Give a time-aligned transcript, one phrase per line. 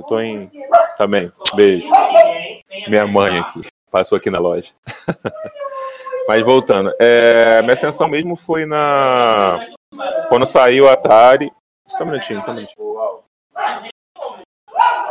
[0.00, 0.50] Eu tô em.
[0.96, 1.30] Também.
[1.54, 1.86] Beijo.
[2.88, 3.60] Minha mãe aqui.
[3.90, 4.72] Passou aqui na loja.
[6.26, 6.94] Mas voltando.
[6.98, 9.66] É, minha ascensão mesmo foi na.
[10.28, 11.52] Quando saiu o Atari.
[11.86, 13.22] Só um minutinho, só um minutinho.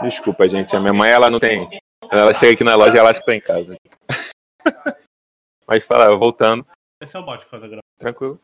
[0.02, 0.76] Desculpa, gente.
[0.76, 1.70] A minha mãe, ela não tem.
[2.10, 3.78] Ela chega aqui na loja e ela acha que tá em casa.
[5.68, 6.66] Mas fala, voltando.
[7.00, 7.82] Esse é o bot que faz a gravação.
[8.00, 8.40] Tranquilo.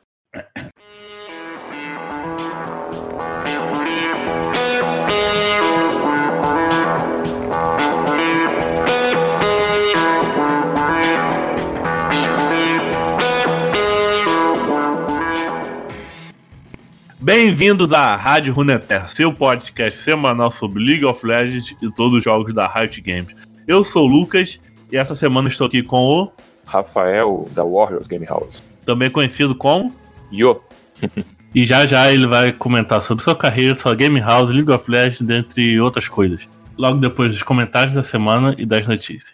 [17.25, 22.53] Bem-vindos à Rádio Runeterra, seu podcast semanal sobre League of Legends e todos os jogos
[22.53, 23.35] da Riot Games.
[23.67, 24.59] Eu sou o Lucas
[24.91, 26.31] e essa semana estou aqui com o
[26.67, 28.61] Rafael, da Warriors Game House.
[28.85, 29.91] também conhecido como
[30.31, 30.61] Yo.
[31.55, 35.21] e já já ele vai comentar sobre sua carreira, sua Game House, League of Legends,
[35.21, 36.47] dentre outras coisas.
[36.77, 39.33] Logo depois dos comentários da semana e das notícias.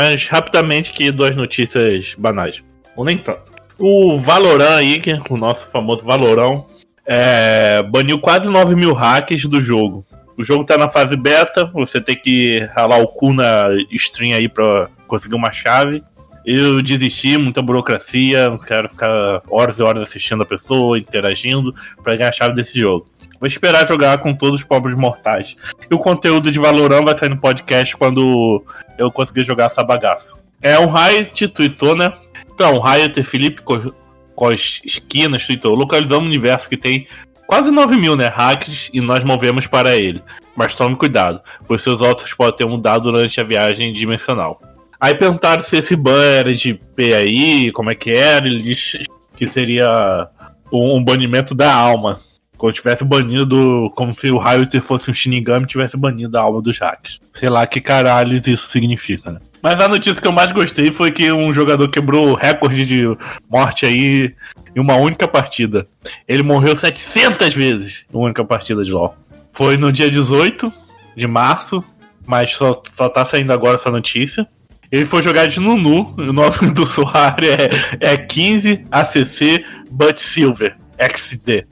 [0.00, 2.62] Mas rapidamente que duas notícias banais.
[2.96, 3.52] Ou nem tanto.
[3.78, 6.66] O Valorant aí, que é o nosso famoso Valorão,
[7.04, 10.02] é, baniu quase 9 mil hacks do jogo.
[10.38, 14.48] O jogo tá na fase beta, você tem que ralar o cu na stream aí
[14.48, 16.02] pra conseguir uma chave.
[16.46, 22.16] Eu desisti, muita burocracia, não quero ficar horas e horas assistindo a pessoa, interagindo, pra
[22.16, 23.06] ganhar a chave desse jogo.
[23.40, 25.56] Vou esperar jogar com todos os pobres mortais.
[25.90, 28.62] E o conteúdo de Valorant vai sair no podcast quando
[28.98, 30.36] eu conseguir jogar essa bagaça.
[30.60, 32.12] É, o Riot tweetou, né?
[32.52, 33.94] Então, o Riot Felipe Co-
[34.34, 35.74] Cos Esquinas tweetou.
[35.74, 37.06] Localizamos um universo que tem
[37.46, 40.22] quase 9 mil né, hacks e nós movemos para ele.
[40.54, 44.60] Mas tome cuidado, pois seus ossos podem ter mudado durante a viagem dimensional.
[45.00, 48.46] Aí perguntaram se esse ban era de PAI, como é que era.
[48.46, 49.02] Ele disse
[49.34, 50.28] que seria
[50.70, 52.20] um, um banimento da alma.
[52.60, 56.78] Como tivesse banido, como se o Riot fosse um Shinigami tivesse banido a alma dos
[56.78, 57.18] hacks.
[57.32, 59.40] Sei lá que caralhos isso significa, né?
[59.62, 63.04] Mas a notícia que eu mais gostei foi que um jogador quebrou o recorde de
[63.48, 64.34] morte aí
[64.76, 65.86] em uma única partida.
[66.28, 69.16] Ele morreu 700 vezes em uma única partida de LoL.
[69.54, 70.70] Foi no dia 18
[71.16, 71.82] de março,
[72.26, 74.46] mas só, só tá saindo agora essa notícia.
[74.92, 80.76] Ele foi jogar de Nunu, o nome do usuário é, é 15 ACC But Silver.
[81.00, 81.66] XD.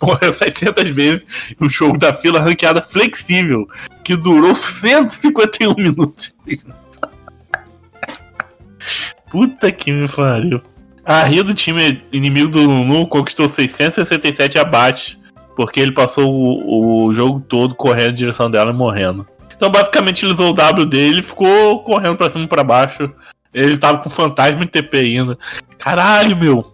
[0.00, 1.26] Morreu 600 vezes
[1.60, 3.68] o jogo da fila ranqueada flexível,
[4.04, 6.34] que durou 151 minutos.
[9.30, 10.60] Puta que me pariu.
[11.04, 15.18] A Rio do time inimigo do Nunu conquistou 667 abates,
[15.54, 19.26] porque ele passou o, o jogo todo correndo em direção dela e morrendo.
[19.56, 23.10] Então, basicamente, ele usou o W dele e ficou correndo pra cima e pra baixo.
[23.52, 25.38] Ele tava com fantasma em TP ainda.
[25.78, 26.73] Caralho, meu.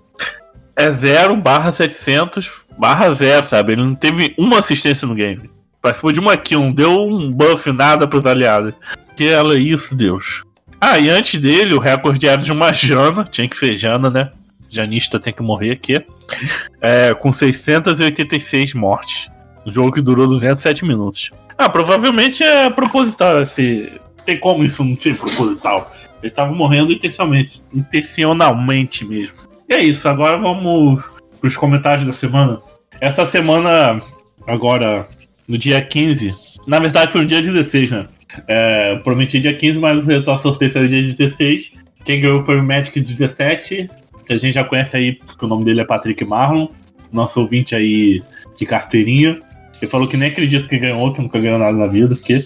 [0.80, 3.72] É 0 barra 700 barra 0, sabe?
[3.72, 5.50] Ele não teve uma assistência no game.
[5.82, 8.72] Participou de uma kill, não deu um buff nada pros aliados.
[9.14, 10.42] Que ela é isso, Deus.
[10.80, 13.24] Ah, e antes dele, o recorde era de uma Jana.
[13.24, 14.30] Tinha que ser Jana, né?
[14.70, 16.02] Janista tem que morrer aqui.
[16.80, 19.28] É, com 686 mortes.
[19.66, 21.30] Um jogo que durou 207 minutos.
[21.58, 23.42] Ah, provavelmente é proposital.
[23.42, 23.92] Esse...
[24.24, 25.92] Tem como isso não ser proposital?
[26.22, 27.62] Ele tava morrendo intencionalmente.
[27.70, 29.49] Intencionalmente mesmo.
[29.70, 31.00] E é isso, agora vamos
[31.40, 32.58] pros comentários da semana.
[33.00, 34.02] Essa semana,
[34.44, 35.08] agora,
[35.46, 36.34] no dia 15.
[36.66, 38.08] Na verdade, foi no dia 16, né?
[38.48, 41.70] É, prometi dia 15, mas o resultado do sorteio saiu dia 16.
[42.04, 43.88] Quem ganhou foi o Magic 17,
[44.26, 46.66] que a gente já conhece aí, porque o nome dele é Patrick Marlon,
[47.12, 48.20] nosso ouvinte aí
[48.58, 49.40] de carteirinha.
[49.80, 52.44] Ele falou que nem acredita que ganhou, que nunca ganhou nada na vida, porque.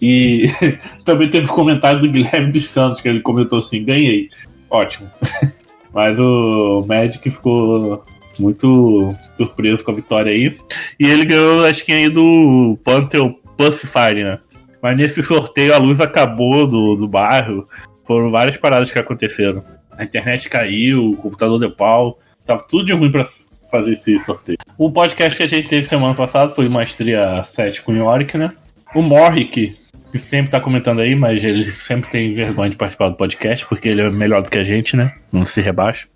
[0.00, 0.46] E
[1.04, 4.30] também teve um comentário do Guilherme dos Santos, que ele comentou assim: ganhei.
[4.70, 5.10] Ótimo.
[5.92, 8.04] Mas o Magic ficou
[8.38, 10.56] muito surpreso com a vitória aí.
[10.98, 14.38] E ele ganhou a skin aí do Pantheon Pacifier, né?
[14.82, 17.68] Mas nesse sorteio a luz acabou do, do bairro.
[18.06, 19.62] Foram várias paradas que aconteceram.
[19.90, 22.18] A internet caiu, o computador deu pau.
[22.46, 23.26] Tava tudo de ruim pra
[23.70, 24.58] fazer esse sorteio.
[24.78, 28.52] O podcast que a gente teve semana passada foi Maestria 7 com Yorick, né?
[28.94, 29.76] O Morrick,
[30.10, 33.88] que sempre tá comentando aí, mas ele sempre tem vergonha de participar do podcast, porque
[33.88, 35.14] ele é melhor do que a gente, né?
[35.32, 36.06] Não se rebaixa.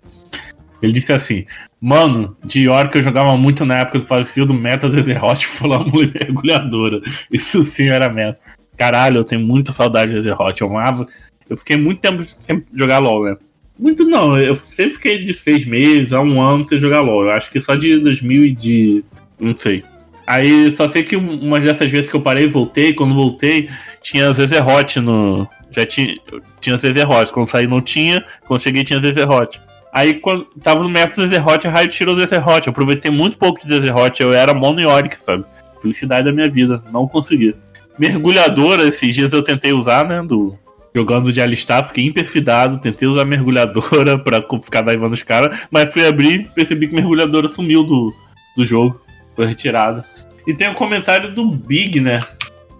[0.81, 1.45] Ele disse assim:
[1.79, 7.01] Mano, de York eu jogava muito na época do falecido Meta Zezerot Flâmula e Mergulhadora.
[7.31, 8.39] Isso sim era meta.
[8.77, 10.61] Caralho, eu tenho muita saudade de Zezerot.
[10.61, 11.07] Eu amava.
[11.49, 13.37] Eu fiquei muito tempo sem jogar LOL, né?
[13.77, 17.25] Muito não, eu sempre fiquei de seis meses a um ano sem jogar LOL.
[17.25, 19.03] Eu acho que só de 2000 e de.
[19.39, 19.83] não sei.
[20.27, 23.69] Aí só sei que uma dessas vezes que eu parei e voltei, quando voltei,
[24.01, 25.47] tinha Zezerot no.
[25.71, 26.17] Já tinha.
[26.59, 27.31] Tinha Zezerot.
[27.31, 29.61] Quando saí não tinha, quando cheguei tinha Zezerot.
[29.93, 32.67] Aí quando tava no método Zezerot, a Raio tirou Zezerot.
[32.67, 34.21] Eu aproveitei muito pouco de Zezerot.
[34.21, 35.45] Eu era mono Oric, sabe?
[35.81, 36.83] Felicidade da minha vida.
[36.91, 37.55] Não consegui.
[37.97, 40.21] Mergulhadora, esses dias eu tentei usar, né?
[40.23, 40.57] Do,
[40.95, 46.07] jogando de alistar, fiquei imperfidado, tentei usar mergulhadora pra ficar daivando os caras, mas fui
[46.07, 48.13] abrir e percebi que mergulhadora sumiu do,
[48.55, 49.01] do jogo,
[49.35, 50.05] foi retirada.
[50.47, 52.19] E tem um comentário do Big, né?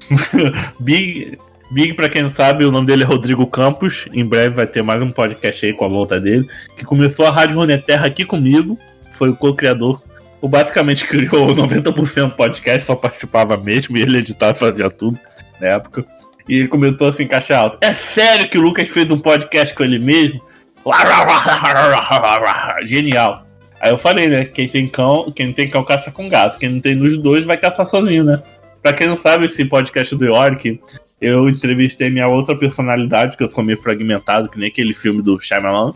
[0.79, 1.38] Big,
[1.71, 4.06] Big, pra quem sabe, o nome dele é Rodrigo Campos.
[4.13, 6.47] Em breve vai ter mais um podcast aí com a volta dele.
[6.77, 8.77] Que começou a Rádio Runeterra aqui comigo.
[9.13, 10.01] Foi o co-criador.
[10.41, 15.19] O basicamente criou 90% do podcast, só participava mesmo e ele editava e fazia tudo
[15.59, 16.06] na época.
[16.47, 17.79] E ele comentou assim, caixa alta.
[17.81, 20.39] É sério que o Lucas fez um podcast com ele mesmo?
[22.85, 23.44] Genial.
[23.86, 24.46] Aí eu falei, né?
[24.46, 26.58] Quem tem cão, quem tem cão caça com gato.
[26.58, 28.42] Quem não tem nos dois vai caçar sozinho, né?
[28.82, 30.82] Pra quem não sabe, esse podcast do York,
[31.22, 35.40] eu entrevistei minha outra personalidade, que eu sou meio fragmentado, que nem aquele filme do
[35.40, 35.94] Shyamalan.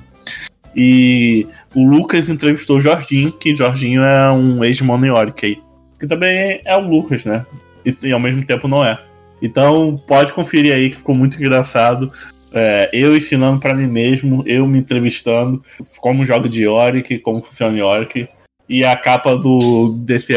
[0.75, 5.59] E o Lucas entrevistou o Jorginho, que Jorginho é um ex-mano York aí.
[5.99, 7.43] Que também é o Lucas, né?
[7.83, 8.99] E, e ao mesmo tempo não é.
[9.41, 12.11] Então pode conferir aí que ficou muito engraçado.
[12.51, 15.63] É, eu ensinando para mim mesmo, eu me entrevistando,
[15.99, 18.27] como jogo de Yorick, como funciona Yorick.
[18.67, 20.33] E a capa do, desse,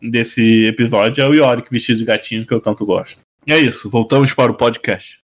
[0.00, 3.22] desse episódio é o Yorick vestido de gatinho, que eu tanto gosto.
[3.46, 5.23] E é isso, voltamos para o podcast.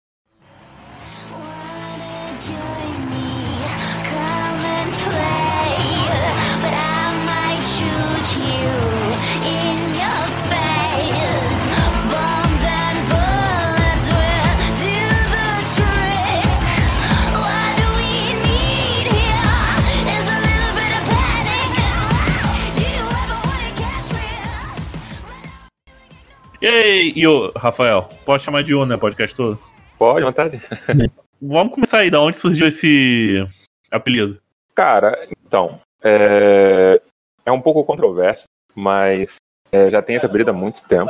[26.61, 28.97] E aí, Io, Rafael, pode chamar de Io, né?
[28.97, 29.57] Podcast todo?
[29.97, 30.61] Pode, vontade.
[31.41, 33.47] Vamos começar aí, da onde surgiu esse
[33.89, 34.41] apelido?
[34.75, 37.01] Cara, então, é,
[37.45, 38.43] é um pouco controverso,
[38.75, 39.37] mas
[39.71, 41.09] é, já tem essa briga há muito tempo.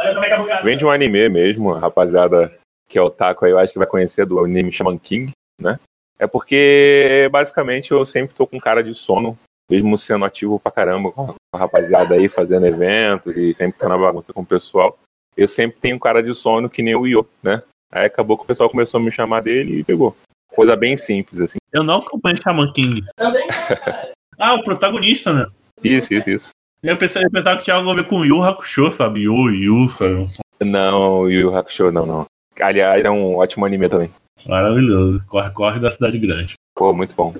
[0.63, 2.55] Vem de um anime mesmo, a rapaziada
[2.87, 5.79] que é o Taco aí, eu acho que vai conhecer do anime Shaman King, né?
[6.19, 9.35] É porque, basicamente, eu sempre tô com cara de sono,
[9.67, 13.97] mesmo sendo ativo pra caramba com a rapaziada aí, fazendo eventos e sempre tá na
[13.97, 14.95] bagunça com o pessoal
[15.35, 17.61] eu sempre tenho cara de sono que nem o Io, né?
[17.91, 20.15] Aí acabou que o pessoal começou a me chamar dele e pegou.
[20.53, 21.57] Coisa bem simples, assim.
[21.71, 23.03] Eu não acompanho Shaman King.
[23.15, 23.47] Também.
[24.37, 25.47] ah, o protagonista, né?
[25.83, 26.49] Isso, isso, isso.
[26.81, 29.21] Eu pensava, eu pensava que tinha algo a ver com Yu Hakusho, sabe?
[29.21, 30.27] Yu, Yu, sabe?
[30.61, 32.25] Não, Yu Hakusho não, não.
[32.59, 34.11] Aliás, é um ótimo anime também.
[34.47, 35.23] Maravilhoso.
[35.27, 36.53] Corre, corre da cidade grande.
[36.75, 37.33] Pô, muito bom.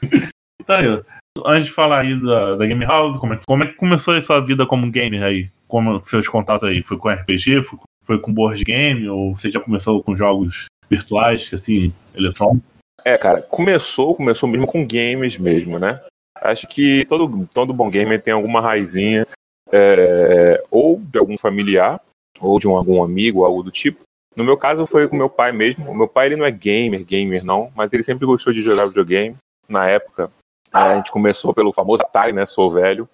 [0.66, 1.02] tá aí,
[1.46, 4.22] Antes de falar aí da, da Game House, como é, como é que começou a
[4.22, 5.50] sua vida como gamer aí?
[5.68, 6.82] Como seus contatos aí?
[6.82, 7.62] Foi com RPG?
[7.64, 9.08] Foi, foi com board game?
[9.08, 12.66] Ou você já começou com jogos virtuais, assim, eletrônicos?
[13.04, 16.00] É, cara, começou, começou mesmo com games mesmo, né?
[16.40, 19.26] Acho que todo, todo bom gamer tem alguma raizinha,
[19.70, 22.00] é, ou de algum familiar,
[22.40, 24.00] ou de um, algum amigo, algo do tipo.
[24.34, 25.90] No meu caso foi com meu pai mesmo.
[25.90, 28.86] O meu pai ele não é gamer, gamer não, mas ele sempre gostou de jogar
[28.86, 29.36] videogame.
[29.68, 30.30] Na época,
[30.72, 32.46] a gente começou pelo famoso Atari, né?
[32.46, 33.08] Sou velho.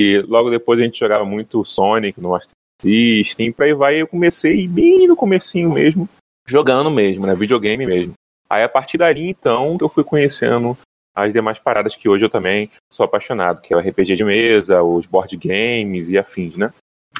[0.00, 4.00] E logo depois a gente jogava muito Sonic no Master System, pra aí vai.
[4.00, 6.08] Eu comecei bem no comecinho mesmo,
[6.48, 7.34] jogando mesmo, né?
[7.34, 8.14] Videogame mesmo.
[8.48, 10.74] Aí a partir daí, então, eu fui conhecendo
[11.14, 14.82] as demais paradas que hoje eu também sou apaixonado, que é o RPG de mesa,
[14.82, 16.72] os board games e afins, né?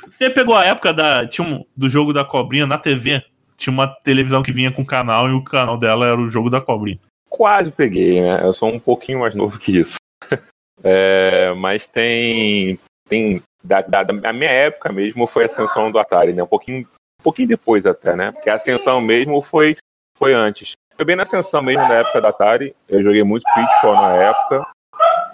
[0.07, 3.23] Você pegou a época da, tinha um, do jogo da cobrinha na TV?
[3.59, 6.63] Tinha uma televisão que vinha com canal e o canal dela era o jogo da
[6.63, 6.99] cobrinha.
[7.29, 8.41] Quase peguei, né?
[8.43, 9.97] Eu sou um pouquinho mais novo que isso.
[10.83, 12.79] É, mas tem.
[13.09, 16.43] tem da, da, da, minha época mesmo foi a ascensão do Atari, né?
[16.43, 18.33] Um pouquinho, um pouquinho depois até, né?
[18.33, 19.75] Porque a ascensão mesmo foi,
[20.17, 20.73] foi antes.
[20.97, 22.75] Foi bem na ascensão mesmo na época da Atari.
[22.89, 24.67] Eu joguei muito Pitfall na época.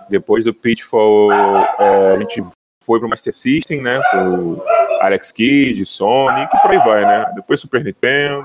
[0.08, 2.42] Depois do Pitfall, é, a gente
[2.84, 4.00] foi pro Master System, né?
[4.10, 4.64] Pro
[5.00, 7.32] Alex Kidd, Sonic, por aí vai, né?
[7.34, 8.44] Depois Super Nintendo.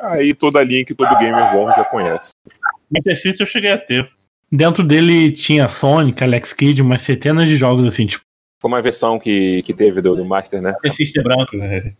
[0.00, 2.30] Aí toda a linha que todo gamer bom já conhece.
[2.90, 4.10] Master System eu cheguei a ter.
[4.50, 8.24] Dentro dele tinha Sonic, Alex Kidd, umas centenas de jogos assim, tipo.
[8.60, 10.74] Foi uma versão que, que teve do, do Master, né?
[10.80, 11.92] Persistent branco, né?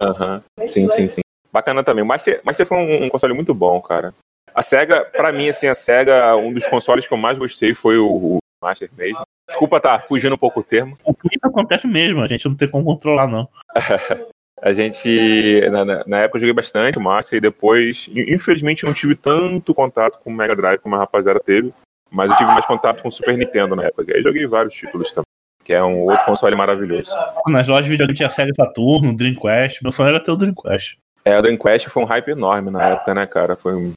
[0.00, 0.66] Aham, uhum.
[0.66, 1.20] sim, sim, sim.
[1.52, 2.04] Bacana também.
[2.04, 4.14] O Master, Master foi um, um, console muito bom, cara.
[4.54, 7.98] A SEGA, pra mim, assim, a SEGA, um dos consoles que eu mais gostei foi
[7.98, 9.22] o, o Master mesmo.
[9.48, 10.94] Desculpa tá fugindo um pouco o termo.
[11.04, 13.48] O que acontece mesmo, a gente não tem como controlar, não.
[14.62, 19.16] A gente, na, na, época eu joguei bastante o Master e depois, infelizmente não tive
[19.16, 21.74] tanto contato com o Mega Drive como a rapaziada teve,
[22.08, 24.14] mas eu tive mais contato com o Super Nintendo na época.
[24.14, 25.26] Aí joguei vários títulos também,
[25.64, 27.10] que é um outro console maravilhoso.
[27.48, 30.96] Nas lojas de videogame tinha Sega Saturno, Dreamcast, meu sonho era ter o Dreamcast.
[31.24, 33.56] É, o Dreamcast foi um hype enorme na época, né, cara?
[33.56, 33.92] Foi um...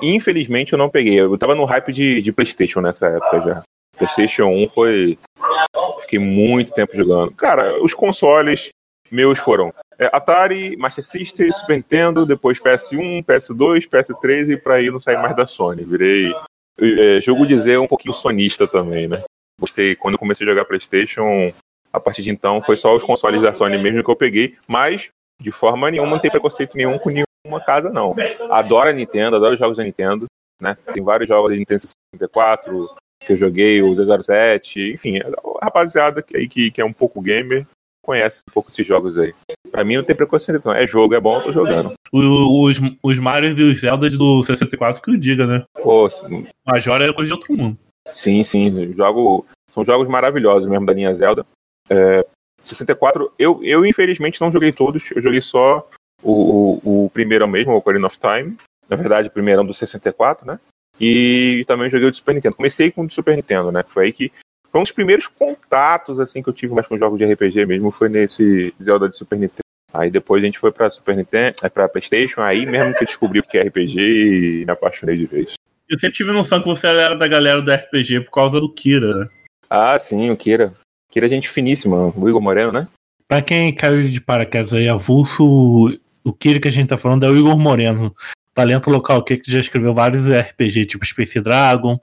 [0.00, 1.18] Infelizmente eu não peguei.
[1.18, 3.62] Eu tava no hype de, de PlayStation nessa época já.
[3.96, 5.18] PlayStation 1 foi.
[6.02, 7.32] Fiquei muito tempo jogando.
[7.32, 8.68] Cara, os consoles
[9.10, 14.90] meus foram é, Atari, Master System, Super Nintendo, depois PS1, PS2, PS3 e pra ir
[14.90, 15.84] não sair mais da Sony.
[15.84, 16.32] Virei,
[16.78, 19.22] é, jogo dizer, um pouquinho sonista também, né?
[19.60, 21.52] Gostei, quando comecei a jogar PlayStation,
[21.92, 25.10] a partir de então foi só os consoles da Sony mesmo que eu peguei, mas
[25.40, 28.14] de forma nenhuma não tem preconceito nenhum com nenhuma casa, não.
[28.50, 30.26] Adoro a Nintendo, adoro os jogos da Nintendo,
[30.60, 30.76] né?
[30.92, 31.82] Tem vários jogos da Nintendo
[32.14, 36.92] 64 que eu joguei, o 007, enfim, a rapaziada que, aí, que, que é um
[36.92, 37.66] pouco gamer
[38.04, 39.34] conhece um pouco esses jogos aí.
[39.70, 40.74] Pra mim não tem preconceito, não.
[40.74, 41.92] É jogo, é bom, eu tô jogando.
[42.12, 45.64] Os, os Mario e os Zelda do 64 que o diga, né?
[45.82, 46.08] Pô,
[46.66, 47.76] Major é coisa de outro mundo.
[48.08, 48.94] Sim, sim.
[48.94, 51.44] Jogo, são jogos maravilhosos mesmo da linha Zelda.
[51.88, 52.24] É,
[52.60, 55.86] 64, eu, eu infelizmente não joguei todos, eu joguei só
[56.22, 58.56] o, o, o primeiro mesmo, o Ocarina of Time.
[58.88, 60.60] Na verdade, o primeiro do 64, né?
[61.00, 62.54] E também joguei o de Super Nintendo.
[62.54, 63.84] Comecei com o de Super Nintendo, né?
[63.86, 64.30] Foi aí que
[64.74, 67.92] foi um dos primeiros contatos assim que eu tive mais com jogos de RPG mesmo,
[67.92, 69.62] foi nesse Zelda de Super Nintendo.
[69.92, 73.06] Aí depois a gente foi pra Super Nintendo, é, pra Playstation, aí mesmo que eu
[73.06, 75.54] descobri o que é RPG e me apaixonei de vez.
[75.88, 79.14] Eu sempre tive noção que você era da galera do RPG por causa do Kira,
[79.14, 79.28] né?
[79.70, 80.74] Ah, sim, o Kira.
[81.08, 82.88] Kira é gente finíssima, o Igor Moreno, né?
[83.28, 87.30] Pra quem caiu de paraquedas aí, avulso, o Kira que a gente tá falando é
[87.30, 88.12] o Igor Moreno.
[88.54, 91.98] Talento local que já escreveu vários RPG, tipo Space Dragon,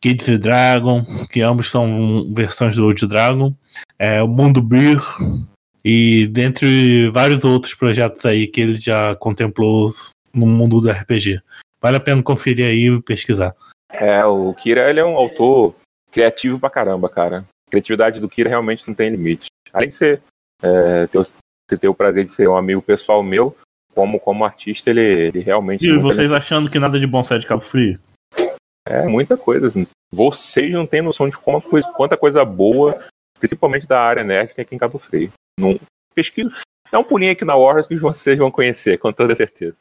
[0.00, 3.52] Kids Dragon, que ambos são versões do Old Dragon,
[3.98, 5.00] é, o Mundo Beer,
[5.84, 9.90] e dentre vários outros projetos aí que ele já contemplou
[10.32, 11.40] no mundo do RPG.
[11.80, 13.54] Vale a pena conferir aí e pesquisar.
[13.90, 15.74] É, o Kira ele é um autor
[16.10, 17.44] criativo pra caramba, cara.
[17.66, 19.46] A criatividade do Kira realmente não tem limite.
[19.72, 20.22] Além de ser,
[20.62, 23.56] é, ter, ter o prazer de ser um amigo pessoal meu,
[23.94, 25.86] como, como artista, ele, ele realmente.
[25.86, 27.98] E vocês achando que nada de bom sai de Cabo Frio?
[28.86, 29.68] É muita coisa.
[29.68, 29.86] Assim.
[30.12, 32.98] Vocês não têm noção de como coisa, quanta coisa boa,
[33.38, 35.32] principalmente da área nerd, tem aqui em Cabo Frio.
[35.58, 35.78] Não,
[36.14, 36.50] pesquisa.
[36.90, 39.78] Dá um pulinho aqui na Warriors que vocês vão conhecer, com toda certeza.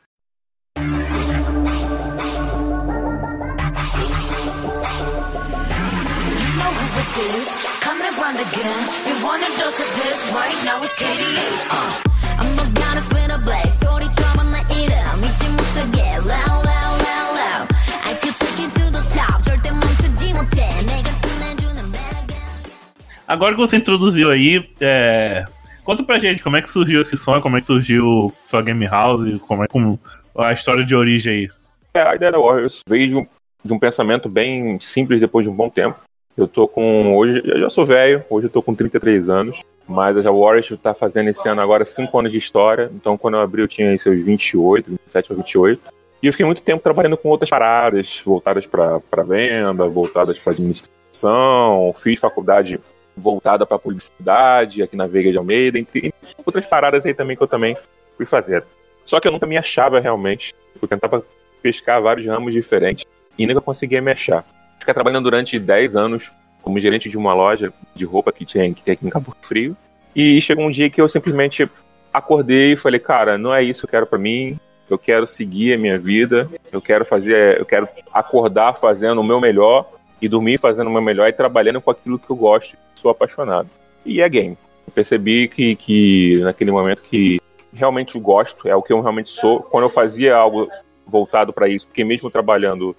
[23.31, 25.45] Agora que você introduziu aí, é...
[25.85, 28.85] conta pra gente como é que surgiu esse sonho, como é que surgiu sua Game
[28.85, 29.97] House, como é como
[30.37, 31.49] a história de origem aí.
[31.93, 33.25] É, a ideia da Warriors veio de um,
[33.63, 35.97] de um pensamento bem simples depois de um bom tempo.
[36.35, 37.15] Eu tô com.
[37.15, 40.93] Hoje eu já sou velho, hoje eu tô com 33 anos, mas a Warriors tá
[40.93, 42.91] fazendo esse ano agora 5 anos de história.
[42.93, 45.81] Então quando eu abri eu tinha seus 28, 27 ou 28.
[46.21, 51.93] E eu fiquei muito tempo trabalhando com outras paradas, voltadas para venda, voltadas para administração.
[51.97, 52.79] Fiz faculdade
[53.15, 56.13] voltada para publicidade aqui na Veiga de Almeida, entre
[56.45, 57.75] outras paradas aí também que eu também
[58.15, 58.63] fui fazer.
[59.05, 60.55] Só que eu nunca me achava realmente.
[60.81, 61.23] Eu tentava
[61.61, 63.05] pescar vários ramos diferentes
[63.37, 64.45] e nunca conseguia me achar.
[64.79, 68.83] Fiquei trabalhando durante 10 anos como gerente de uma loja de roupa que tem, que
[68.83, 69.75] tem aqui em Cabo Frio.
[70.15, 71.69] E chegou um dia que eu simplesmente
[72.13, 74.59] acordei e falei, cara, não é isso que eu quero para mim.
[74.89, 76.49] Eu quero seguir a minha vida.
[76.71, 79.89] Eu quero fazer, eu quero acordar fazendo o meu melhor
[80.21, 83.69] e dormir fazendo o meu melhor e trabalhando com aquilo que eu gosto, sou apaixonado.
[84.05, 84.57] E é game.
[84.85, 87.41] Eu percebi que, que naquele momento que
[87.73, 89.61] realmente gosto, é o que eu realmente sou.
[89.61, 90.69] Quando eu fazia algo
[91.07, 92.95] voltado para isso, porque mesmo trabalhando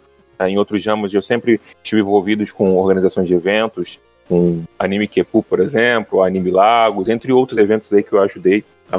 [0.48, 5.60] em outros ramos, eu sempre estive envolvido com organizações de eventos, com Anime Kepu, por
[5.60, 8.96] exemplo, Anime Lagos, entre outros eventos aí que eu ajudei a,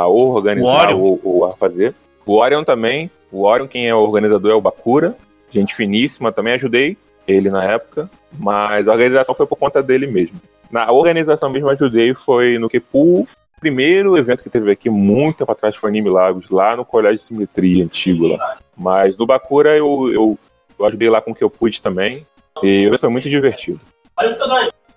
[0.00, 1.94] a organizar ou, ou, a fazer.
[2.24, 5.16] O Orion também, o Orion quem é o organizador é o Bakura,
[5.50, 10.40] gente finíssima, também ajudei ele na época, mas a organização foi por conta dele mesmo.
[10.70, 13.26] Na organização mesmo ajudei foi no o
[13.60, 17.24] primeiro evento que teve aqui muito tempo atrás foi Anime Lagos, lá no Colégio de
[17.24, 18.56] Simetria antigo lá.
[18.76, 20.38] Mas no Bakura eu, eu,
[20.78, 22.26] eu ajudei lá com o que eu pude também,
[22.62, 23.80] e foi muito divertido.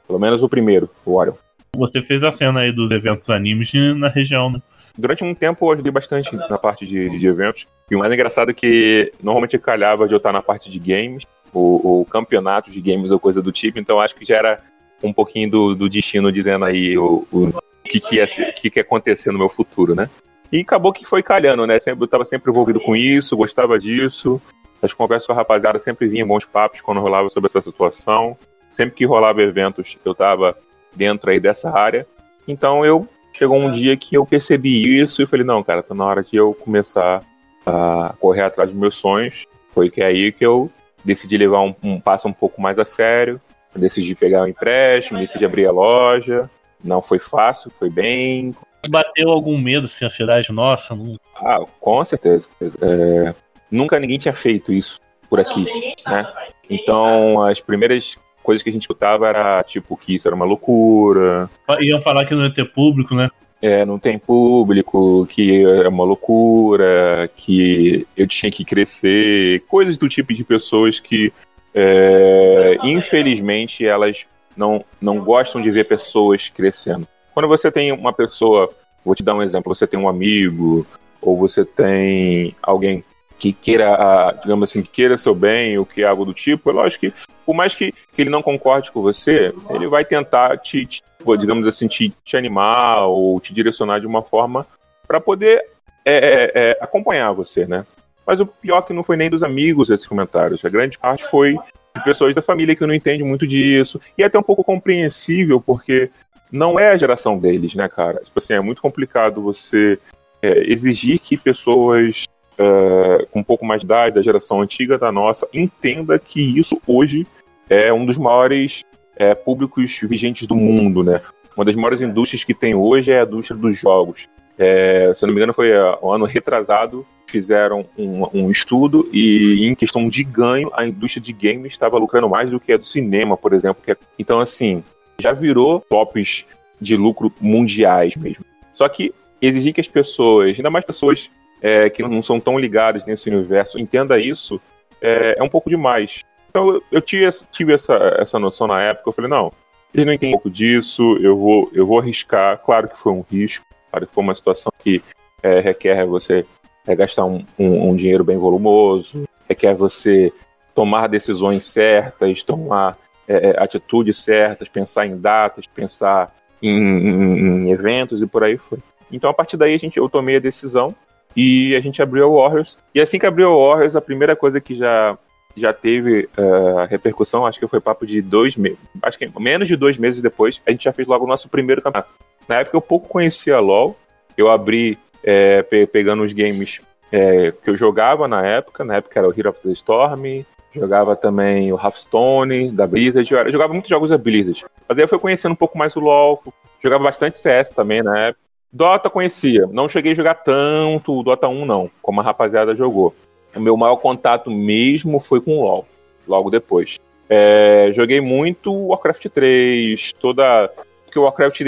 [0.07, 1.33] Pelo menos o primeiro, o Orion.
[1.75, 4.61] Você fez a cena aí dos eventos animes na região, né?
[4.97, 7.65] Durante um tempo eu ajudei bastante na parte de, de eventos.
[7.89, 11.23] E o mais engraçado é que normalmente calhava de eu estar na parte de games,
[11.53, 14.59] o, o campeonato de games ou coisa do tipo, então acho que já era
[15.03, 18.83] um pouquinho do, do destino dizendo aí o, o que, que, ia, que, que ia
[18.83, 20.09] acontecer no meu futuro, né?
[20.51, 21.79] E acabou que foi calhando, né?
[21.79, 24.41] Sempre, eu estava sempre envolvido com isso, gostava disso.
[24.81, 28.37] As conversas com a rapaziada sempre vinham bons papos quando rolava sobre essa situação.
[28.69, 30.57] Sempre que rolava eventos, eu estava
[30.95, 32.07] dentro aí dessa área.
[32.47, 36.05] Então eu chegou um dia que eu percebi isso e falei, não, cara, tá na
[36.05, 37.21] hora de eu começar
[37.65, 39.45] a correr atrás dos meus sonhos.
[39.69, 40.69] Foi que é aí que eu
[41.03, 43.39] decidi levar um, um passo um pouco mais a sério.
[43.75, 46.49] decidi pegar um empréstimo, decidi abrir a loja.
[46.83, 48.55] Não foi fácil, foi bem.
[48.89, 50.95] Bateu algum medo, assim, ansiedade nossa?
[50.95, 51.19] Não...
[51.35, 52.47] Ah, com certeza.
[52.81, 53.33] É,
[53.71, 54.99] nunca ninguém tinha feito isso
[55.29, 55.65] por aqui,
[56.05, 56.27] né?
[56.69, 61.49] Então, as primeiras coisas que a gente escutava era tipo que isso era uma loucura.
[61.79, 63.29] Iam falar que não ia ter público, né?
[63.61, 70.09] É, não tem público, que é uma loucura, que eu tinha que crescer, coisas do
[70.09, 71.31] tipo de pessoas que,
[71.73, 74.25] é, infelizmente, elas
[74.57, 77.07] não, não gostam de ver pessoas crescendo.
[77.35, 78.67] Quando você tem uma pessoa,
[79.05, 80.85] vou te dar um exemplo, você tem um amigo,
[81.21, 83.03] ou você tem alguém
[83.41, 86.73] que queira, digamos assim, que queira seu bem, ou que é algo do tipo, é
[86.73, 90.85] lógico que, por mais que, que ele não concorde com você, ele vai tentar te,
[90.85, 91.01] te
[91.39, 94.63] digamos assim, te, te, animar ou te direcionar de uma forma
[95.07, 95.65] para poder
[96.05, 97.83] é, é, é, acompanhar você, né?
[98.27, 100.63] Mas o pior que não foi nem dos amigos esses comentários.
[100.63, 101.55] A grande parte foi
[101.95, 103.99] de pessoas da família que não entendem muito disso.
[104.15, 106.11] E é até um pouco compreensível, porque
[106.51, 108.19] não é a geração deles, né, cara?
[108.19, 109.97] Tipo assim, é muito complicado você
[110.43, 112.27] é, exigir que pessoas
[112.57, 116.81] é, com um pouco mais de idade, da geração antiga da nossa, entenda que isso
[116.85, 117.25] hoje
[117.69, 118.83] é um dos maiores
[119.15, 121.21] é, públicos vigentes do mundo, né?
[121.55, 124.27] Uma das maiores indústrias que tem hoje é a indústria dos jogos.
[124.57, 129.65] É, se eu não me engano, foi um ano retrasado, fizeram um, um, estudo e,
[129.65, 132.85] em questão de ganho, a indústria de games estava lucrando mais do que a do
[132.85, 133.81] cinema, por exemplo.
[133.87, 134.83] É, então, assim,
[135.19, 136.45] já virou tops
[136.79, 138.43] de lucro mundiais mesmo.
[138.73, 141.29] Só que exigir que as pessoas, ainda mais pessoas
[141.61, 144.59] é, que não são tão ligadas nesse universo, entenda isso,
[145.01, 146.23] é, é um pouco demais.
[146.49, 149.51] Então eu, tive, tive essa, essa noção na época, eu falei, não,
[149.93, 152.57] eles não entendem um pouco disso, eu vou, eu vou arriscar.
[152.57, 155.01] Claro que foi um risco, claro que foi uma situação que
[155.43, 156.45] é, requer você
[156.87, 160.33] é, gastar um, um, um, dinheiro bem volumoso, requer você
[160.73, 162.97] tomar decisões certas, tomar
[163.27, 168.57] é, é atitudes certas, pensar em datas, pensar em, em, em, eventos e por aí
[168.57, 168.79] foi.
[169.11, 170.95] Então a partir daí a gente, eu tomei a decisão
[171.35, 172.77] e a gente abriu o Warriors.
[172.93, 175.17] E assim que abriu o Warriors, a primeira coisa que já,
[175.55, 179.75] já teve uh, repercussão, acho que foi papo de dois meses, acho que menos de
[179.75, 182.13] dois meses depois, a gente já fez logo o nosso primeiro campeonato.
[182.47, 183.97] Na época eu pouco conhecia LoL,
[184.37, 189.19] eu abri é, pe pegando os games é, que eu jogava na época, na época
[189.19, 193.89] era o Hero of the Storm, jogava também o Hearthstone da Blizzard, eu jogava muitos
[193.89, 194.65] jogos da Blizzard.
[194.87, 196.41] Mas aí eu fui conhecendo um pouco mais o LoL,
[196.81, 198.50] jogava bastante CS também na época.
[198.71, 203.13] Dota conhecia, não cheguei a jogar tanto o Dota 1 não, como a rapaziada jogou.
[203.53, 205.85] O meu maior contato mesmo foi com o LoL,
[206.25, 206.97] logo depois.
[207.29, 210.69] É, joguei muito Warcraft 3, toda...
[211.05, 211.61] Porque o Warcraft,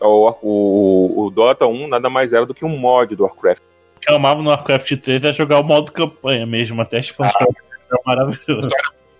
[0.00, 3.62] o, o, o Dota 1 nada mais era do que um mod do Warcraft.
[3.96, 7.00] O que eu amava no Warcraft 3 é jogar o modo campanha mesmo, até a
[7.00, 7.48] expansão.
[7.50, 7.68] Ah.
[7.90, 8.68] É maravilhoso.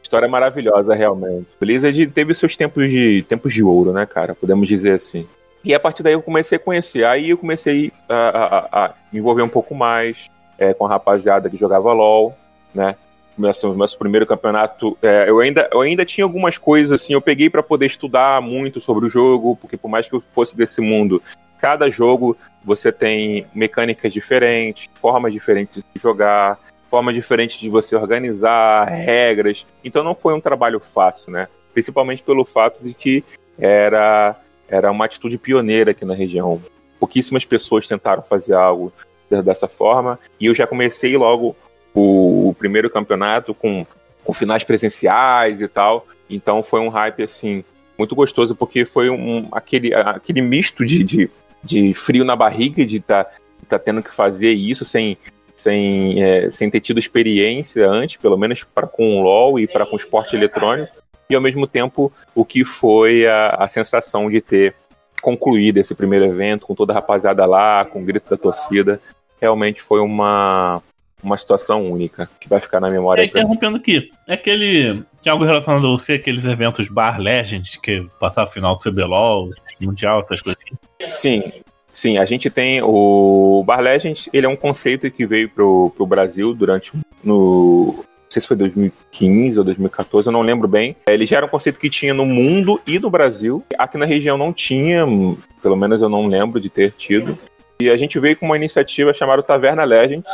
[0.03, 1.47] História maravilhosa, realmente.
[1.59, 4.35] Blizzard teve seus tempos de, tempos de ouro, né, cara?
[4.35, 5.27] Podemos dizer assim.
[5.65, 7.05] E a partir daí eu comecei a conhecer.
[7.05, 11.49] Aí eu comecei a, a, a me envolver um pouco mais é, com a rapaziada
[11.49, 12.37] que jogava LOL,
[12.75, 12.97] né?
[13.37, 14.99] Começou o nosso primeiro campeonato.
[15.01, 18.81] É, eu, ainda, eu ainda tinha algumas coisas assim, eu peguei para poder estudar muito
[18.81, 21.23] sobre o jogo, porque por mais que eu fosse desse mundo,
[21.61, 28.87] cada jogo você tem mecânicas diferentes, formas diferentes de jogar, forma diferente de você organizar,
[28.87, 29.67] regras.
[29.85, 31.47] Então não foi um trabalho fácil, né?
[31.73, 33.25] Principalmente pelo fato de que
[33.59, 34.37] era
[34.69, 36.61] era uma atitude pioneira aqui na região.
[37.01, 38.93] Pouquíssimas pessoas tentaram fazer algo
[39.45, 41.55] dessa forma, e eu já comecei logo
[41.95, 43.87] o, o primeiro campeonato com,
[44.25, 47.63] com finais presenciais e tal, então foi um hype assim
[47.99, 51.31] muito gostoso, porque foi um, aquele, aquele misto de, de,
[51.63, 53.33] de frio na barriga de estar tá,
[53.69, 55.19] tá tendo que fazer isso sem,
[55.55, 59.85] sem, é, sem ter tido experiência antes, pelo menos para com o LoL e para
[59.85, 60.97] com o esporte eletrônico
[61.29, 64.75] e ao mesmo tempo o que foi a, a sensação de ter
[65.21, 69.01] concluído esse primeiro evento com toda a rapaziada lá, com o grito da torcida.
[69.41, 70.83] Realmente foi uma,
[71.23, 73.23] uma situação única que vai ficar na memória.
[73.23, 75.03] É, interrompendo aqui, é aquele.
[75.23, 79.51] Tem algo relacionado a você, aqueles eventos Bar Legends, que passar o final do CBLOL,
[79.81, 80.61] Mundial, essas coisas?
[81.01, 81.43] Sim,
[81.99, 86.07] Sim, a gente tem o Bar Legends, ele é um conceito que veio pro, pro
[86.07, 86.93] Brasil durante
[87.25, 90.97] no sei se foi 2015 ou 2014, eu não lembro bem.
[91.09, 93.63] Ele já era um conceito que tinha no mundo e no Brasil.
[93.79, 95.07] Aqui na região não tinha,
[95.63, 97.39] Pelo menos eu não lembro de ter tido.
[97.81, 100.31] E a gente veio com uma iniciativa chamada Taverna Legends,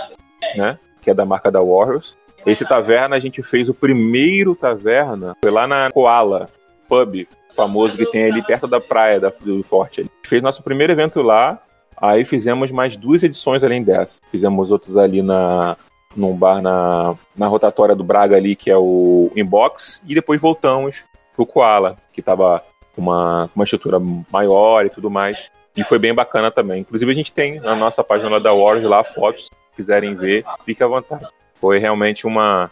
[0.57, 0.79] né?
[1.03, 2.17] Que é da marca da Warriors.
[2.47, 6.47] Esse Taverna a gente fez o primeiro Taverna, foi lá na Koala
[6.89, 10.01] Pub, famoso que tem ali perto da praia da, do Forte.
[10.01, 11.59] A gente fez nosso primeiro evento lá,
[11.97, 14.21] aí fizemos mais duas edições além dessa.
[14.31, 15.77] Fizemos outros ali na,
[16.17, 21.03] num bar na, na rotatória do Braga ali, que é o Inbox, e depois voltamos
[21.35, 22.63] pro Koala, que tava
[22.95, 23.99] com uma, uma estrutura
[24.33, 25.51] maior e tudo mais.
[25.77, 26.81] E foi bem bacana também.
[26.81, 30.83] Inclusive a gente tem na nossa página da Warriors lá fotos, se quiserem ver, fique
[30.83, 31.27] à vontade.
[31.55, 32.71] Foi realmente uma.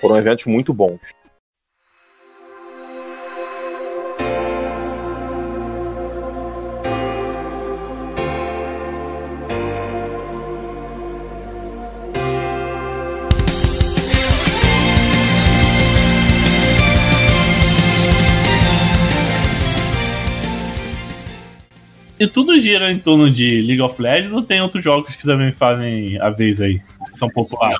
[0.00, 1.00] Foram eventos muito bons.
[22.22, 25.50] E tudo gira em torno de League of Legends ou tem outros jogos que também
[25.50, 26.80] fazem a vez aí?
[27.10, 27.76] Que são populares?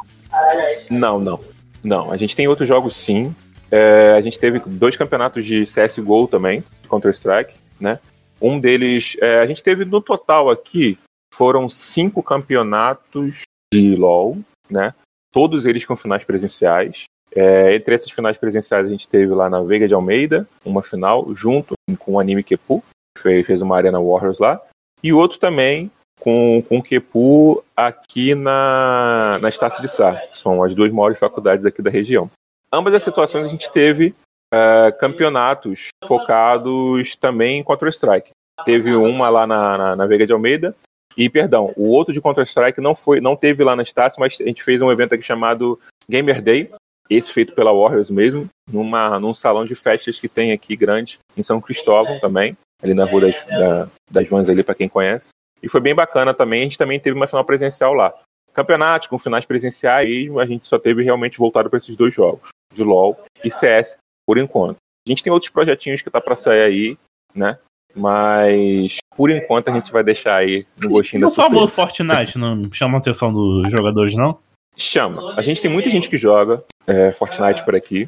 [0.91, 1.39] Não, não.
[1.81, 3.33] Não, a gente tem outros jogos sim.
[3.71, 8.01] É, a gente teve dois campeonatos de CSGO também, Counter-Strike, né?
[8.41, 10.99] Um deles, é, a gente teve no total aqui,
[11.33, 14.93] foram cinco campeonatos de LoL, né?
[15.31, 17.05] Todos eles com finais presenciais.
[17.33, 21.33] É, entre esses finais presenciais, a gente teve lá na Veiga de Almeida, uma final,
[21.33, 22.83] junto com o Anime Kepu,
[23.19, 24.61] fez, fez uma Arena Warriors lá,
[25.03, 30.23] e outro também com, com o Kepu aqui na, na Estácio de Sá.
[30.33, 32.31] São as duas maiores faculdades aqui da região.
[32.73, 34.15] Ambas as situações a gente teve
[34.55, 38.31] uh, campeonatos focados também em Counter-Strike.
[38.65, 40.77] Teve uma lá na, na, na, Veiga de Almeida,
[41.17, 44.45] e, perdão, o outro de Counter-Strike não foi, não teve lá na Estácio, mas a
[44.45, 46.71] gente fez um evento aqui chamado Gamer Day,
[47.11, 51.43] esse feito pela Warriors mesmo, numa, num salão de festas que tem aqui grande, em
[51.43, 55.31] São Cristóvão também ali na Rua das, da, das Vans ali, para quem conhece.
[55.63, 58.13] E foi bem bacana também, a gente também teve uma final presencial lá.
[58.53, 62.83] Campeonato com finais presenciais, a gente só teve realmente voltado para esses dois jogos, de
[62.83, 64.77] LoL e CS, por enquanto.
[65.07, 66.99] A gente tem outros projetinhos que tá para sair aí,
[67.35, 67.59] né?
[67.95, 71.49] Mas por enquanto a gente vai deixar aí no gostinho da surpresa.
[71.49, 74.39] O famoso Fortnite não chama a atenção dos jogadores, não?
[74.77, 75.35] Chama.
[75.37, 78.07] A gente tem muita gente que joga é, Fortnite por aqui.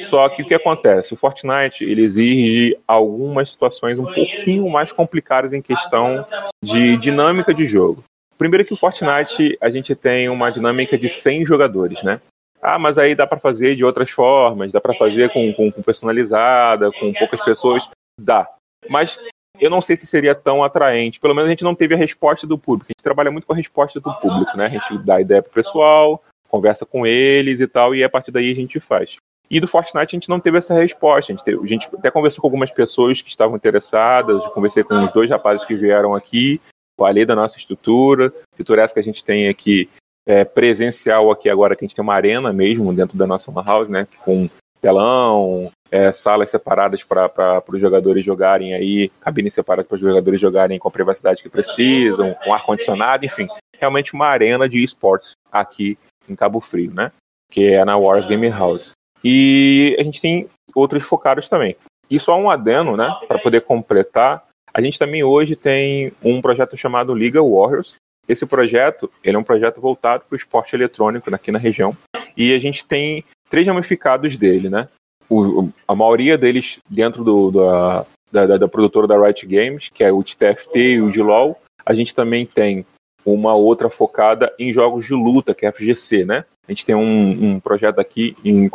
[0.00, 1.14] Só que o que acontece?
[1.14, 6.26] O Fortnite ele exige algumas situações um pouquinho mais complicadas em questão
[6.62, 8.04] de dinâmica de jogo.
[8.36, 12.20] Primeiro que o Fortnite a gente tem uma dinâmica de 100 jogadores, né?
[12.60, 15.82] Ah, mas aí dá para fazer de outras formas, dá para fazer com, com, com
[15.82, 18.48] personalizada, com poucas pessoas, dá.
[18.88, 19.18] Mas
[19.60, 21.20] eu não sei se seria tão atraente.
[21.20, 22.86] Pelo menos a gente não teve a resposta do público.
[22.88, 24.66] A gente trabalha muito com a resposta do público, né?
[24.66, 28.50] A gente dá ideia pro pessoal, conversa com eles e tal, e a partir daí
[28.50, 29.16] a gente faz.
[29.50, 31.32] E do Fortnite a gente não teve essa resposta.
[31.32, 34.98] A gente, teve, a gente até conversou com algumas pessoas que estavam interessadas, conversei com
[35.04, 36.60] os dois rapazes que vieram aqui,
[36.98, 39.88] falei da nossa estrutura, estrutura essa que a gente tem aqui
[40.26, 43.90] é, presencial aqui agora, que a gente tem uma arena mesmo dentro da nossa house,
[43.90, 44.06] né?
[44.24, 44.48] Com
[44.80, 50.78] telão, é, salas separadas para os jogadores jogarem aí, cabines separadas para os jogadores jogarem
[50.78, 53.46] com a privacidade que precisam, com ar-condicionado, enfim.
[53.78, 57.12] Realmente uma arena de esportes aqui em Cabo Frio, né?
[57.50, 58.92] Que é na Wars Game House.
[59.24, 61.76] E a gente tem outros focados também.
[62.10, 63.10] E só um adeno, né?
[63.26, 67.96] Para poder completar, a gente também hoje tem um projeto chamado Liga Warriors.
[68.28, 71.96] Esse projeto, ele é um projeto voltado para o esporte eletrônico aqui na região.
[72.36, 74.88] E a gente tem três ramificados dele, né?
[75.30, 80.12] O, a maioria deles dentro do, da, da, da, produtora da Riot Games, que é
[80.12, 81.58] o TFT e o de LoL.
[81.86, 82.84] A gente também tem
[83.24, 86.44] uma outra focada em jogos de luta, que é a FGC, né?
[86.66, 88.70] A gente tem um, um projeto aqui em,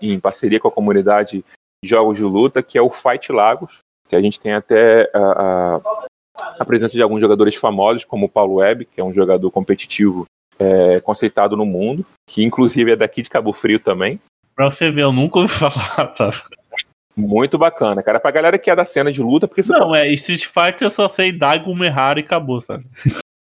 [0.00, 1.44] em parceria com a comunidade
[1.82, 3.78] de jogos de luta, que é o Fight Lagos,
[4.08, 5.80] que a gente tem até a, a,
[6.60, 10.26] a presença de alguns jogadores famosos, como o Paulo Webb, que é um jogador competitivo
[10.58, 14.20] é, conceitado no mundo, que inclusive é daqui de Cabo Frio também.
[14.54, 16.30] Pra você ver, eu nunca ouvi falar, tá?
[17.16, 18.20] Muito bacana, cara.
[18.20, 19.98] Pra galera que é da cena de luta, porque Não, pode...
[20.00, 22.86] é Street Fighter eu só sei Daigo Mehara e acabou, sabe?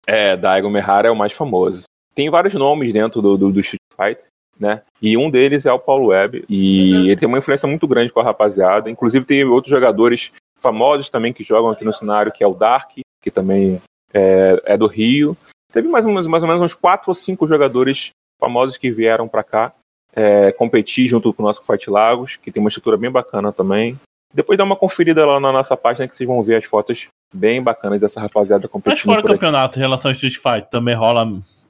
[0.07, 1.85] É, Daigo Mehara é o mais famoso.
[2.14, 4.27] Tem vários nomes dentro do, do, do Street Fighter,
[4.59, 4.83] né?
[5.01, 6.44] E um deles é o Paulo Webb.
[6.48, 8.90] E ele tem uma influência muito grande com a rapaziada.
[8.90, 12.92] Inclusive, tem outros jogadores famosos também que jogam aqui no cenário, que é o Dark,
[13.20, 13.81] que também
[14.12, 15.37] é, é do Rio.
[15.72, 19.42] Teve mais, mais, mais ou menos uns quatro ou cinco jogadores famosos que vieram para
[19.42, 19.72] cá
[20.14, 23.98] é, competir junto com o nosso Fight Lagos, que tem uma estrutura bem bacana também.
[24.33, 27.62] Depois dá uma conferida lá na nossa página que vocês vão ver as fotos bem
[27.62, 29.07] bacanas dessa rapaziada competindo.
[29.07, 31.27] Mas fora do campeonato, em relação ao Street Fighter, também rola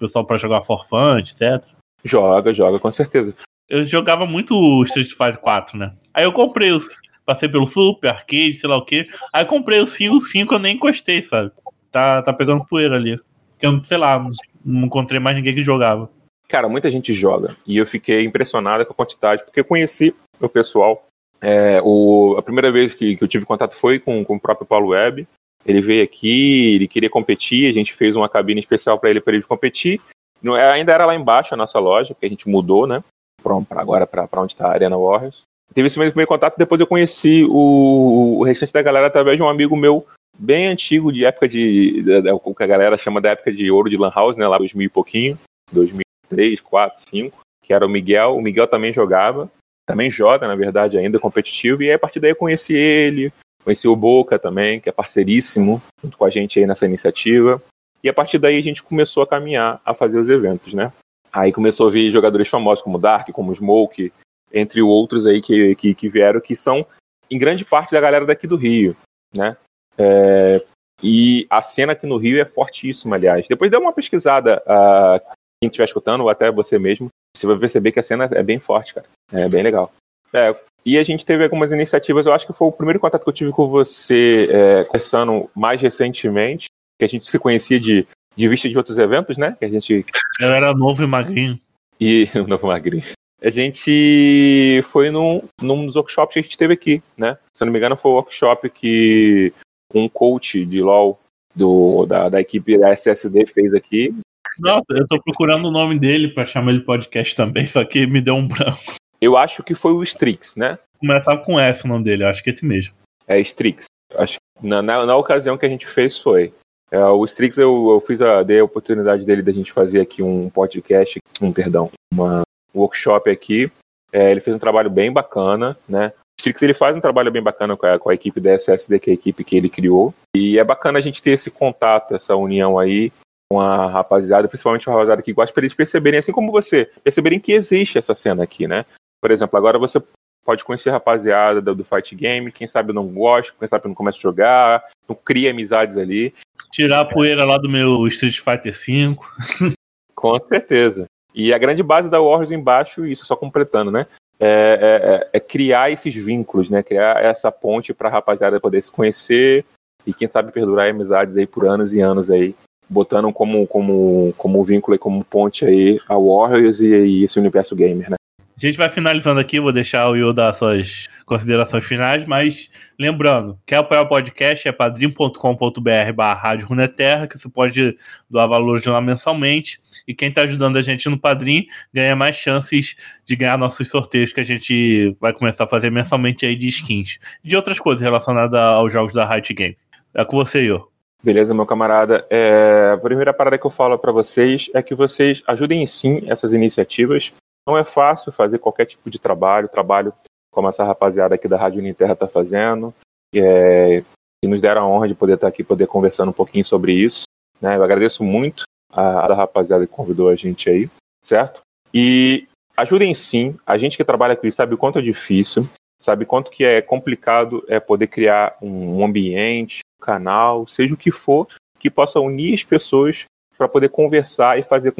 [0.07, 1.65] pessoal para jogar for fun, etc?
[2.05, 3.35] Joga, joga, com certeza.
[3.69, 5.93] Eu jogava muito o Street Fighter 4, né?
[6.13, 6.87] Aí eu comprei os,
[7.25, 9.09] passei pelo Super, Arcade, sei lá o que.
[9.33, 11.51] Aí comprei o 5, o 5 eu nem encostei, sabe?
[11.91, 13.19] Tá, tá pegando poeira ali.
[13.61, 14.19] Eu, sei lá,
[14.65, 16.11] não encontrei mais ninguém que jogava.
[16.49, 17.57] Cara, muita gente joga.
[17.67, 21.07] E eu fiquei impressionado com a quantidade, porque eu conheci o pessoal.
[21.41, 24.67] É, o, a primeira vez que, que eu tive contato foi com, com o próprio
[24.67, 25.27] Paulo Web.
[25.65, 29.35] Ele veio aqui, ele queria competir, a gente fez uma cabine especial para ele para
[29.35, 30.01] ele competir.
[30.43, 33.03] Não, é, ainda era lá embaixo a nossa loja, porque a gente mudou, né?
[33.43, 35.45] Pra, agora para onde está a Arena Warriors.
[35.73, 39.49] Teve esse primeiro contato, depois eu conheci o, o restante da galera através de um
[39.49, 40.05] amigo meu
[40.39, 42.05] bem antigo, de época de.
[42.45, 44.47] o que a galera chama da época de ouro de Lan House, né?
[44.47, 45.39] Lá 2000 e pouquinho,
[45.73, 48.37] 2003, 4, 5, que era o Miguel.
[48.37, 49.51] O Miguel também jogava,
[49.87, 53.33] também joga, na verdade, ainda competitivo, e aí, a partir daí eu conheci ele,
[53.65, 57.63] conheci o Boca também, que é parceiríssimo junto com a gente aí nessa iniciativa.
[58.03, 60.93] E a partir daí a gente começou a caminhar a fazer os eventos, né?
[61.33, 64.13] Aí começou a vir jogadores famosos como Dark, como Smoke,
[64.53, 66.85] entre outros aí que, que, que vieram, que são
[67.31, 68.97] em grande parte da galera daqui do Rio,
[69.35, 69.57] né?
[69.97, 70.63] É,
[71.03, 73.47] e a cena aqui no Rio é fortíssima, aliás.
[73.49, 75.21] Depois dê uma pesquisada, uh,
[75.61, 78.61] quem estiver escutando, ou até você mesmo, você vai perceber que a cena é bem
[78.61, 79.07] forte, cara.
[79.33, 79.93] É bem legal.
[80.33, 83.29] É, e a gente teve algumas iniciativas, eu acho que foi o primeiro contato que
[83.29, 86.67] eu tive com você, é, conversando mais recentemente,
[86.99, 89.57] que a gente se conhecia de, de vista de outros eventos, né?
[89.59, 90.05] Que a gente...
[90.41, 91.59] Eu era novo e magrinho.
[92.01, 93.05] E o novo magrinho.
[93.41, 97.37] A gente foi num, num dos workshops que a gente teve aqui, né?
[97.55, 99.53] Se eu não me engano, foi o workshop que
[99.95, 101.19] um coach de LoL
[101.55, 104.15] do, da, da equipe da SSD fez aqui.
[104.61, 108.07] Nossa, eu tô procurando o nome dele para chamar ele de podcast também, só que
[108.07, 108.95] me deu um branco.
[109.23, 110.77] Eu acho que foi o Strix, né?
[110.99, 112.93] Começava com S o nome dele, acho que é esse mesmo.
[113.29, 113.85] É Strix.
[114.17, 116.53] Acho que na, na, na ocasião que a gente fez foi.
[116.91, 120.25] É, o Strix eu, eu fiz a, dei a oportunidade dele da gente fazer aqui
[120.25, 122.43] um podcast, um perdão, uma
[122.75, 123.71] um workshop aqui.
[124.13, 126.13] É, ele fez um trabalho bem bacana, né?
[126.41, 129.09] Strix ele faz um trabalho bem bacana com a, com a equipe da SSD, que
[129.09, 130.13] é a equipe que ele criou.
[130.37, 133.13] E é bacana a gente ter esse contato, essa união aí
[133.49, 137.39] com a rapaziada, principalmente a rapaziada que gosta, para eles perceberem, assim como você, perceberem
[137.39, 138.85] que existe essa cena aqui, né?
[139.23, 140.03] Por exemplo, agora você
[140.45, 143.95] pode conhecer a rapaziada do, do Fight Game, quem sabe não gosta, quem sabe não
[143.95, 146.35] começa a jogar, não cria amizades ali.
[146.73, 149.17] Tirar a poeira lá do meu Street Fighter V.
[150.15, 151.07] Com certeza.
[151.35, 154.07] E a grande base da Warriors embaixo, isso só completando, né?
[154.39, 156.83] É, é, é, é, criar esses vínculos, né?
[156.83, 159.65] Criar essa ponte para a rapaziada poder se conhecer
[160.05, 162.55] e quem sabe perdurar amizades aí por anos e anos aí,
[162.91, 167.77] botando como como como vínculo e como ponte aí a Warriors e, e esse universo
[167.77, 168.17] gamer, né?
[168.57, 173.59] A gente vai finalizando aqui, vou deixar o Will dar suas considerações finais, mas lembrando,
[173.67, 177.97] quer apoiar o podcast, é padrim.com.br barra Rádio Runeterra, que você pode
[178.29, 182.37] doar valor de lá mensalmente, e quem está ajudando a gente no Padrim ganha mais
[182.37, 186.69] chances de ganhar nossos sorteios que a gente vai começar a fazer mensalmente aí de
[186.69, 187.19] skins.
[187.43, 189.77] E de outras coisas relacionadas aos jogos da Riot Game.
[190.15, 190.87] É com você, Will.
[191.25, 192.27] Beleza, meu camarada.
[192.29, 196.53] É, a primeira parada que eu falo para vocês é que vocês ajudem sim essas
[196.53, 197.33] iniciativas.
[197.67, 200.13] Não é fácil fazer qualquer tipo de trabalho, trabalho
[200.51, 202.95] como essa rapaziada aqui da Rádio Uninterra está fazendo,
[203.35, 204.03] é,
[204.45, 207.25] e nos deram a honra de poder estar aqui, poder conversando um pouquinho sobre isso.
[207.61, 207.77] Né?
[207.77, 210.91] Eu agradeço muito a, a rapaziada que convidou a gente aí,
[211.23, 211.63] certo?
[211.95, 212.47] E
[212.77, 215.67] ajudem sim, a gente que trabalha com isso sabe o quanto é difícil,
[215.99, 221.11] sabe quanto que é complicado é poder criar um ambiente, um canal, seja o que
[221.11, 221.47] for,
[221.79, 223.25] que possa unir as pessoas
[223.57, 224.93] para poder conversar e fazer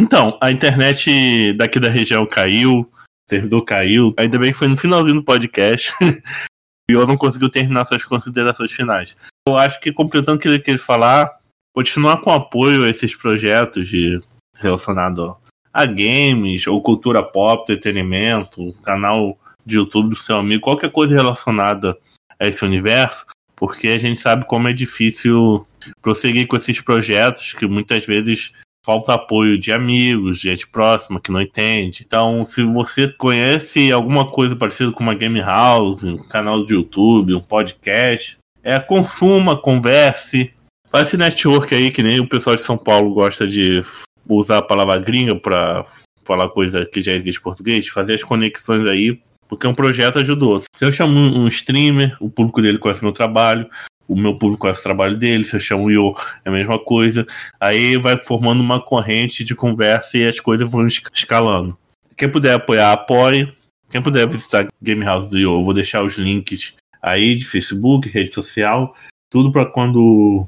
[0.00, 2.88] então, a internet daqui da região caiu, o
[3.28, 4.14] servidor caiu.
[4.16, 5.92] Ainda bem que foi no finalzinho do podcast.
[6.88, 9.16] e eu não consegui terminar suas considerações finais.
[9.48, 11.28] Eu acho que, completando o que ele quer falar,
[11.74, 14.20] continuar com apoio a esses projetos de,
[14.54, 15.36] relacionado
[15.72, 21.98] a games, ou cultura pop, entretenimento, canal de YouTube do seu amigo, qualquer coisa relacionada
[22.38, 25.66] a esse universo, porque a gente sabe como é difícil
[26.00, 28.52] prosseguir com esses projetos que muitas vezes
[28.84, 32.04] falta apoio de amigos, gente próxima que não entende.
[32.06, 37.34] Então, se você conhece alguma coisa parecida com uma game house, um canal de YouTube,
[37.34, 40.52] um podcast, é consuma, converse,
[40.90, 43.82] faça network aí que nem o pessoal de São Paulo gosta de
[44.28, 45.86] usar a palavra gringa para
[46.24, 50.62] falar coisa que já existe em português, fazer as conexões aí, porque um projeto ajudou.
[50.76, 53.68] Se eu chamo um streamer, o público dele conhece meu trabalho,
[54.08, 57.26] o meu público conhece o trabalho dele, se eu chamo Yo, é a mesma coisa.
[57.60, 61.76] Aí vai formando uma corrente de conversa e as coisas vão escalando.
[62.16, 63.52] Quem puder apoiar, apoie.
[63.90, 68.08] Quem puder visitar Game House do Yo, eu vou deixar os links aí de Facebook,
[68.08, 68.94] rede social,
[69.30, 70.44] tudo para quando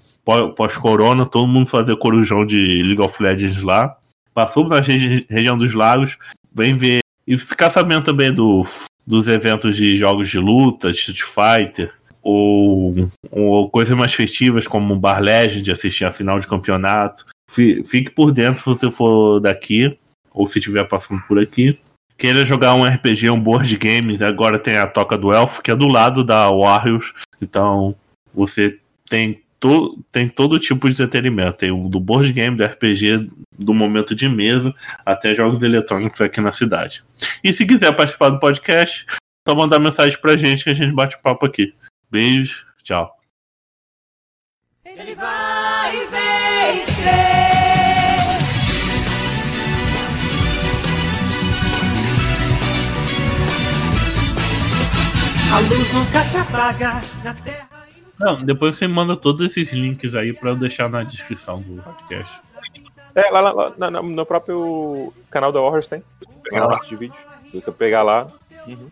[0.57, 3.97] pós-corona todo mundo fazer corujão de League of Legends lá.
[4.35, 6.17] Passou na regi região dos lagos,
[6.55, 8.67] vem ver E ficar sabendo também do,
[9.07, 11.93] dos eventos de jogos de luta, Street Fighter,
[12.23, 12.95] ou,
[13.31, 17.27] ou coisas mais festivas como Bar Legend, assistir a final de campeonato.
[17.51, 19.99] Fique por dentro se você for daqui,
[20.31, 21.79] ou se estiver passando por aqui.
[22.17, 25.75] Queira jogar um RPG, um board game, agora tem a Toca do Elfo, que é
[25.75, 27.13] do lado da Warriors.
[27.41, 27.97] Então,
[28.35, 28.79] você
[29.09, 31.59] tem, to, tem todo tipo de entretenimento.
[31.59, 36.41] Tem o do board game, do RPG, do momento de mesa, até jogos eletrônicos aqui
[36.41, 37.03] na cidade.
[37.43, 39.07] E se quiser participar do podcast,
[39.49, 41.73] só mandar mensagem pra gente que a gente bate papo aqui.
[42.11, 43.09] Beijo, tchau.
[44.85, 47.31] Ele vai vencer.
[55.53, 57.69] A luz nunca se apaga na terra.
[58.19, 62.41] Não, depois você manda todos esses links aí pra eu deixar na descrição do podcast.
[63.15, 66.03] É, lá, lá, lá no, no próprio canal da Warriors tem.
[66.43, 67.17] Pegar lá de vídeo.
[67.53, 68.27] Se você pegar lá.
[68.67, 68.91] Uhum.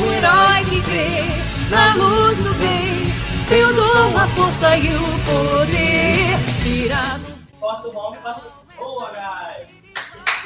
[0.00, 1.24] O herói que crê
[1.70, 3.04] na luz do bem,
[3.48, 6.38] tem o dom, a força e o poder.
[6.62, 7.32] Tirado.
[7.58, 9.68] Corta o nome e Boa, guys!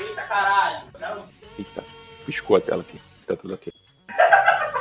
[0.01, 0.83] Eita caralho!
[1.59, 1.85] Eita,
[2.27, 2.99] piscou a tela aqui.
[3.27, 3.73] Tá tudo aqui.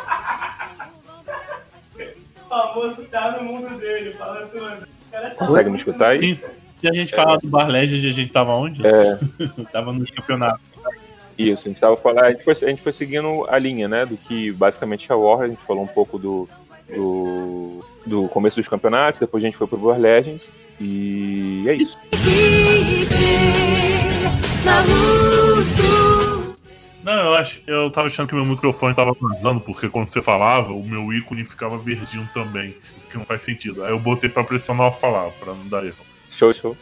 [2.53, 4.87] famoso tá no mundo dele, fala tudo.
[5.11, 6.19] Tá Consegue me escutar aí?
[6.19, 6.39] Sim.
[6.79, 8.85] Se a gente falar do Bar Legend, a gente tava onde?
[8.85, 9.17] É.
[9.71, 10.61] tava no campeonato.
[11.37, 14.05] Isso, a gente tava falando, a gente, foi, a gente foi seguindo a linha, né,
[14.05, 16.47] do que basicamente é a a gente falou um pouco do,
[16.93, 21.97] do, do começo dos campeonatos, depois a gente foi pro War Legends, e é isso.
[27.03, 30.71] Não, eu acho, eu tava achando que meu microfone tava vazando, porque quando você falava,
[30.71, 33.83] o meu ícone ficava verdinho também, o que não faz sentido.
[33.83, 35.97] Aí eu botei pra pressionar falar, pra não dar erro.
[36.29, 36.77] Show, show.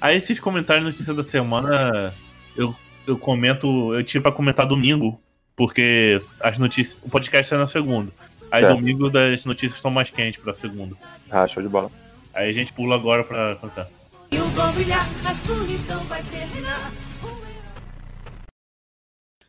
[0.00, 2.14] Aí esses comentários notícia da semana,
[2.56, 2.74] eu,
[3.06, 5.20] eu comento, eu tinha pra comentar domingo,
[5.54, 8.12] porque as notícias, o podcast é na segunda.
[8.50, 8.76] Aí certo.
[8.76, 10.94] domingo das notícias estão mais quentes pra segunda.
[11.30, 11.90] Ah, show de bola.
[12.34, 13.88] Aí a gente pula agora pra contar.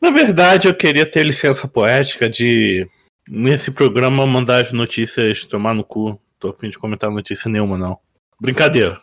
[0.01, 2.87] Na verdade, eu queria ter licença poética de,
[3.27, 6.19] nesse programa, mandar as notícias tomar no cu.
[6.39, 7.97] Tô afim de comentar notícia nenhuma, não.
[8.39, 9.01] Brincadeira.